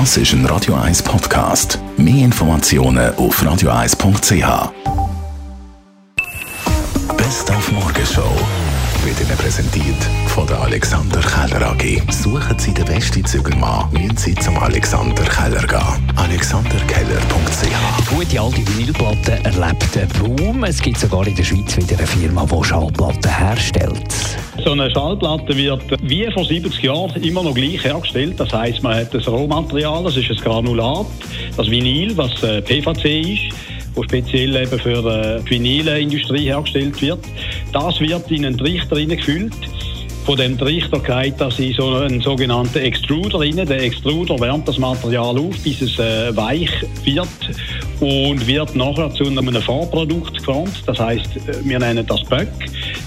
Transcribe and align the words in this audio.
Das 0.00 0.16
ist 0.16 0.32
ein 0.32 0.44
Radio 0.46 0.74
1 0.74 1.04
Podcast. 1.04 1.78
Mehr 1.96 2.24
Informationen 2.24 3.14
auf 3.14 3.40
radio1.ch. 3.40 4.72
Best 7.16 7.48
auf 7.52 7.70
Morgenshow 7.70 8.28
wird 9.04 9.20
Ihnen 9.20 9.38
präsentiert 9.38 10.02
von 10.26 10.48
der 10.48 10.58
Alexander 10.62 11.20
Keller 11.20 11.70
AG. 11.70 12.02
Suchen 12.10 12.58
Sie 12.58 12.74
den 12.74 12.86
besten 12.86 13.24
Zügelmann, 13.24 13.88
müssen 13.92 14.16
Sie 14.16 14.34
zum 14.34 14.58
Alexander 14.58 15.22
Keller 15.22 15.64
gehen. 15.64 16.12
AlexanderKeller.ch 16.16 18.10
gute 18.10 18.40
alte 18.40 18.66
Vinylplatte 18.66 19.44
erlebt 19.44 19.96
einen 19.96 20.08
Boom. 20.18 20.64
Es 20.64 20.82
gibt 20.82 20.98
sogar 20.98 21.24
in 21.24 21.36
der 21.36 21.44
Schweiz 21.44 21.76
wieder 21.76 21.96
eine 21.98 22.06
Firma, 22.08 22.44
die 22.44 22.64
Schallplatten 22.64 23.30
herstellt. 23.30 24.33
So 24.62 24.72
eine 24.72 24.90
Schallplatte 24.90 25.56
wird 25.56 25.82
wie 26.02 26.30
vor 26.32 26.44
70 26.44 26.82
Jahren 26.82 27.22
immer 27.22 27.42
noch 27.42 27.54
gleich 27.54 27.82
hergestellt. 27.82 28.38
Das 28.38 28.52
heißt, 28.52 28.82
man 28.82 28.94
hat 28.94 29.12
das 29.12 29.26
Rohmaterial, 29.26 30.04
das 30.04 30.16
ist 30.16 30.30
ein 30.30 30.36
Granulat, 30.36 31.06
das 31.56 31.70
Vinyl, 31.70 32.16
was 32.16 32.42
äh, 32.42 32.62
PVC 32.62 33.04
ist 33.04 33.54
wo 33.94 34.02
speziell 34.02 34.56
eben 34.56 34.78
für 34.78 35.04
äh, 35.06 35.40
die 35.44 35.50
Vinylindustrie 35.50 36.46
hergestellt 36.46 37.00
wird. 37.00 37.20
Das 37.72 38.00
wird 38.00 38.30
in 38.30 38.44
einen 38.44 38.58
Trichter 38.58 38.96
gefüllt. 38.96 39.54
Von 40.24 40.36
dem 40.38 40.56
Trichter 40.58 40.98
geht 41.00 41.38
das 41.38 41.58
in 41.58 41.74
so 41.74 41.96
einen 41.96 42.20
sogenannten 42.20 42.78
Extruder 42.78 43.40
rein. 43.40 43.56
Der 43.56 43.82
Extruder 43.82 44.40
wärmt 44.40 44.66
das 44.66 44.78
Material 44.78 45.38
auf, 45.38 45.54
bis 45.62 45.82
es 45.82 45.98
äh, 45.98 46.34
weich 46.34 46.70
wird 47.04 47.28
und 48.00 48.46
wird 48.46 48.74
nachher 48.74 49.12
zu 49.12 49.26
einem 49.26 49.52
Vorprodukt 49.60 50.38
geformt. 50.38 50.82
Das 50.86 50.98
heißt, 50.98 51.36
äh, 51.36 51.64
wir 51.64 51.78
nennen 51.78 52.06
das 52.06 52.24
Böck. 52.24 52.48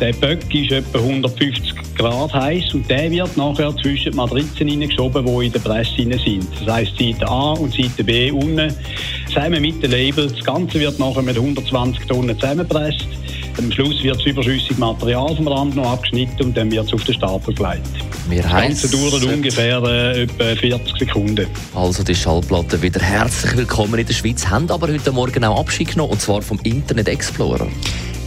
Der 0.00 0.12
Böck 0.12 0.54
ist 0.54 0.72
etwa 0.72 0.98
150 0.98 1.74
Grad 1.96 2.32
heiß 2.32 2.74
und 2.74 2.88
der 2.90 3.10
wird 3.10 3.36
nachher 3.36 3.74
zwischen 3.76 4.12
die 4.12 4.16
Matrizen 4.16 4.68
hineingeschoben, 4.68 5.24
die 5.24 5.46
in 5.46 5.52
der 5.52 5.60
Presse 5.60 5.94
sind. 5.96 6.46
Das 6.64 6.74
heißt 6.74 6.98
Seite 6.98 7.28
A 7.28 7.52
und 7.52 7.74
Seite 7.74 8.02
B 8.02 8.30
unten 8.30 8.74
zusammen 9.28 9.62
mit 9.62 9.82
den 9.82 9.90
Labels. 9.90 10.32
Das 10.34 10.44
Ganze 10.44 10.80
wird 10.80 10.98
nachher 10.98 11.22
mit 11.22 11.36
120 11.36 12.06
Tonnen 12.06 12.38
zusammengepresst. 12.38 13.06
Am 13.58 13.70
Schluss 13.70 14.02
wird 14.02 14.16
das 14.16 14.24
überschüssige 14.24 14.80
Material 14.80 15.36
vom 15.36 15.46
Rand 15.46 15.76
noch 15.76 15.92
abgeschnitten 15.92 16.46
und 16.46 16.56
dann 16.56 16.70
wird 16.70 16.86
es 16.86 16.92
auf 16.94 17.04
den 17.04 17.14
Stapel 17.14 17.54
gelegt. 17.54 17.86
Wir 18.28 18.42
das 18.42 18.52
Ganze 18.52 18.88
dauert 18.90 19.24
ungefähr 19.24 19.82
äh, 19.82 20.22
etwa 20.22 20.56
40 20.56 20.98
Sekunden. 20.98 21.46
Also 21.74 22.02
die 22.02 22.14
Schallplatten 22.14 22.80
wieder 22.80 23.00
herzlich 23.00 23.56
willkommen 23.56 23.98
in 23.98 24.06
der 24.06 24.14
Schweiz, 24.14 24.48
haben 24.48 24.70
aber 24.70 24.88
heute 24.88 25.12
Morgen 25.12 25.44
auch 25.44 25.60
Abschied 25.60 25.90
genommen, 25.90 26.12
und 26.12 26.20
zwar 26.20 26.40
vom 26.40 26.58
Internet 26.62 27.08
Explorer. 27.08 27.66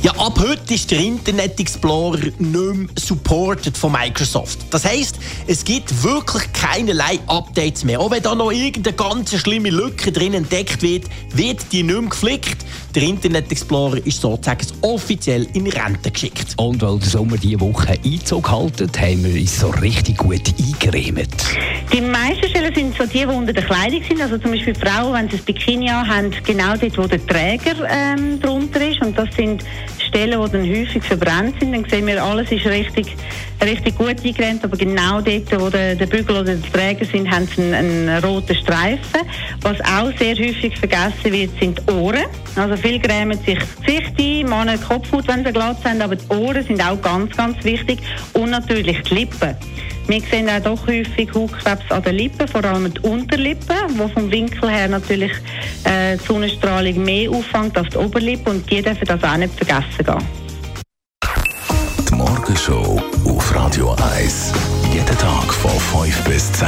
Ja, 0.05 0.11
ab 0.17 0.39
heute 0.39 0.75
ist 0.75 0.91
der 0.91 0.99
Internet 0.99 1.59
Explorer 1.59 2.19
nicht 2.19 2.39
mehr 2.39 2.87
supported 2.95 3.75
von 3.75 3.91
Microsoft. 3.91 4.59
Das 4.69 4.85
heisst, 4.85 5.17
es 5.47 5.65
gibt 5.65 6.03
wirklich 6.03 6.43
keinerlei 6.53 7.17
Updates 7.25 7.83
mehr. 7.83 7.99
Auch 7.99 8.11
wenn 8.11 8.21
da 8.21 8.35
noch 8.35 8.51
irgendeine 8.51 8.95
ganz 8.95 9.35
schlimme 9.35 9.71
Lücke 9.71 10.11
drin 10.11 10.35
entdeckt 10.35 10.83
wird, 10.83 11.05
wird 11.33 11.71
die 11.71 11.81
nicht 11.81 11.99
mehr 11.99 12.07
geflickt. 12.07 12.57
Der 12.93 13.01
Internet 13.01 13.51
Explorer 13.51 13.97
ist 14.05 14.21
sozusagen 14.21 14.67
offiziell 14.81 15.47
in 15.53 15.65
Rente 15.65 16.11
geschickt. 16.11 16.53
Und 16.57 16.83
weil 16.83 16.99
der 16.99 17.09
Sommer 17.09 17.37
diese 17.37 17.59
Woche 17.59 17.97
Einzug 18.05 18.51
halten, 18.51 18.87
haben 18.95 19.23
wir 19.23 19.41
uns 19.41 19.59
so 19.59 19.69
richtig 19.69 20.17
gut 20.17 20.53
eingeremet. 20.59 21.31
Die 21.91 22.01
meisten 22.01 22.47
Stellen 22.47 22.73
sind 22.75 22.95
so 22.95 23.05
die, 23.05 23.19
die 23.19 23.25
unter 23.25 23.53
der 23.53 23.63
Kleidung 23.63 24.03
sind. 24.07 24.21
Also 24.21 24.37
zum 24.37 24.51
Beispiel 24.51 24.75
Frauen, 24.75 25.13
wenn 25.13 25.29
sie 25.29 25.37
ein 25.37 25.43
Bikini 25.45 25.87
haben, 25.87 26.31
genau 26.45 26.77
dort, 26.77 26.97
wo 26.97 27.07
der 27.07 27.25
Träger 27.25 27.75
ähm, 27.89 28.39
drunter 28.39 28.87
ist. 28.87 29.01
Und 29.01 29.17
das 29.17 29.29
sind 29.35 29.63
Stellen, 30.15 30.41
die 30.41 30.51
dann 30.51 30.69
häufig 30.69 31.03
verbrannt 31.03 31.55
sind, 31.59 31.73
dann 31.73 31.83
sehen 31.89 32.07
wir, 32.07 32.23
alles 32.23 32.49
ist 32.49 32.65
richtig, 32.65 33.17
richtig 33.61 33.97
gut 33.97 34.23
eingerennt, 34.23 34.63
aber 34.63 34.77
genau 34.77 35.19
dort, 35.19 35.61
wo 35.61 35.69
der, 35.69 35.95
der 35.95 36.05
Bügel 36.05 36.37
oder 36.37 36.55
der 36.55 36.71
Träger 36.71 37.03
sind, 37.03 37.29
haben 37.29 37.45
sie 37.53 37.61
einen, 37.61 38.07
einen, 38.07 38.23
roten 38.23 38.55
Streifen. 38.55 39.21
Was 39.61 39.81
auch 39.81 40.17
sehr 40.17 40.35
häufig 40.35 40.77
vergessen 40.77 41.33
wird, 41.33 41.51
sind 41.59 41.79
die 41.79 41.91
Ohren. 41.91 42.23
Also 42.55 42.77
viele 42.77 42.99
grämen 42.99 43.37
sich 43.43 43.59
das 43.59 43.85
Gesicht 43.85 44.13
ein, 44.17 44.49
Männer 44.49 44.77
Kopfhaut, 44.77 45.27
wenn 45.27 45.43
sie 45.43 45.51
glatt 45.51 45.83
sind, 45.83 46.01
aber 46.01 46.15
die 46.15 46.27
Ohren 46.29 46.63
sind 46.63 46.81
auch 46.81 47.01
ganz, 47.01 47.35
ganz 47.35 47.61
wichtig 47.65 47.99
und 48.31 48.51
natürlich 48.51 49.01
die 49.01 49.15
Lippen. 49.15 49.53
Wir 50.07 50.21
sehen 50.21 50.49
auch 50.49 50.61
doch 50.61 50.87
häufig 50.87 51.33
Hautkrebs 51.33 51.89
an 51.89 52.03
den 52.03 52.15
Lippen, 52.15 52.47
vor 52.47 52.63
allem 52.63 52.93
die 52.93 52.99
Unterlippen, 53.01 53.75
wo 53.97 54.07
vom 54.07 54.29
Winkel 54.29 54.69
her 54.69 54.87
natürlich 54.87 55.31
äh, 55.83 56.17
die 56.17 56.23
Sonnenstrahlung 56.23 57.03
mehr 57.03 57.31
auffängt 57.31 57.75
als 57.75 57.89
die 57.89 57.97
Oberlippe 57.97 58.51
und 58.51 58.69
die 58.69 58.83
dürfen 58.83 59.05
das 59.05 59.23
auch 59.23 59.37
nicht 59.37 59.55
vergessen 59.55 60.05
gehen. 60.05 60.45
Die 62.07 62.13
Morgenshow 62.13 63.01
auf 63.25 63.55
Radio 63.55 63.95
1. 64.15 64.53
Jeden 64.93 65.17
Tag 65.17 65.51
von 65.51 65.71
5 66.03 66.23
bis 66.25 66.51
10. 66.53 66.67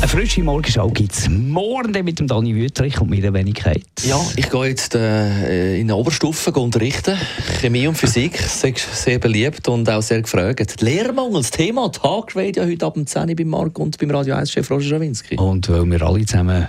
Eine 0.00 0.06
frische 0.06 0.44
Morgenschau 0.44 0.88
gibt 0.90 1.12
es 1.12 1.28
morgen 1.28 2.04
mit 2.04 2.20
dem 2.20 2.28
Dani 2.28 2.54
Wüttrich 2.54 3.00
und 3.00 3.10
meiner 3.10 3.32
Wenigkeit. 3.34 3.82
Ja, 4.04 4.20
ich 4.36 4.48
gehe 4.48 4.66
jetzt 4.66 4.94
äh, 4.94 5.80
in 5.80 5.88
der 5.88 5.96
Oberstufe 5.96 6.52
unterrichten. 6.52 7.16
Chemie 7.60 7.88
und 7.88 7.96
Physik 7.96 8.38
sehr 8.38 9.18
beliebt 9.18 9.66
und 9.66 9.90
auch 9.90 10.00
sehr 10.00 10.22
gefragt. 10.22 10.80
Lehrmangel, 10.80 11.38
das 11.38 11.50
Thema 11.50 11.90
Tagradio 11.90 12.64
heute 12.64 12.86
ab 12.86 12.94
dem 12.94 13.08
10 13.08 13.30
Uhr 13.30 13.34
beim 13.34 13.48
Marc 13.48 13.78
und 13.80 13.98
beim 13.98 14.12
Radio 14.12 14.36
1-Chef 14.36 14.70
Roger 14.70 14.88
Schawinski. 14.88 15.36
Und 15.36 15.68
weil 15.68 15.84
wir 15.84 16.02
alle 16.02 16.24
zusammen 16.24 16.68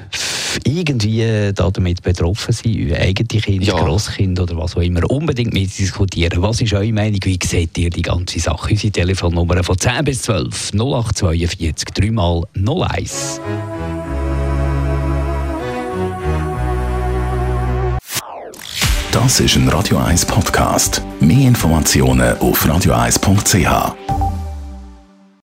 irgendwie 0.66 1.52
damit 1.54 2.02
betroffen 2.02 2.54
sind, 2.54 2.94
eigene 2.94 3.42
Kinder, 3.42 3.66
ja. 3.66 3.74
Grosskinder 3.76 4.44
oder 4.44 4.58
was 4.58 4.76
auch 4.76 4.82
immer, 4.82 5.10
unbedingt 5.10 5.54
mitdiskutieren. 5.54 6.42
Was 6.42 6.62
ist 6.62 6.74
eure 6.74 6.92
Meinung? 6.92 7.20
Wie 7.24 7.40
seht 7.44 7.78
ihr 7.78 7.90
die 7.90 8.02
ganze 8.02 8.40
Sache? 8.40 8.72
Unsere 8.72 8.92
Telefonnummer 8.92 9.64
von 9.64 9.78
10 9.78 10.04
bis 10.04 10.22
12 10.24 10.74
0842 10.74 11.90
3 11.94 12.12
mal 12.12 12.44
01. 12.56 13.40
Das 19.12 19.40
ist 19.40 19.56
ein 19.56 19.68
Radio 19.70 19.98
1 19.98 20.26
Podcast. 20.26 21.02
Mehr 21.20 21.48
Informationen 21.48 22.38
auf 22.38 22.66
radio1.ch. 22.66 24.19